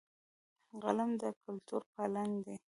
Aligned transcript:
قلم 0.83 1.09
د 1.21 1.23
کلتور 1.43 1.81
پالن 1.93 2.29
دی 2.45 2.55